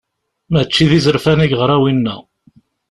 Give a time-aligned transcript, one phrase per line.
[0.51, 2.15] Mačči d izerfan i yeɣra winna.